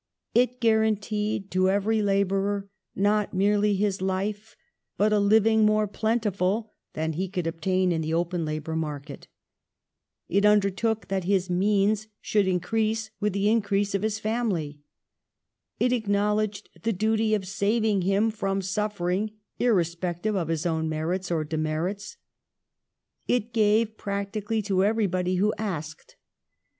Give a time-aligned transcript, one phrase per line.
[0.43, 4.55] "It guaranteed to every labourer not merely his life,
[4.97, 9.27] but a living more plentiful than he could obtain in the open labour mai'ket.
[10.27, 14.79] It undertook that his means should increase with the increase of his family.
[15.79, 21.43] It acknowledged the duty of saving him from suffering irrespective of his own merits or
[21.43, 22.17] demerits.
[23.27, 26.15] It gave practically to everybody who asked.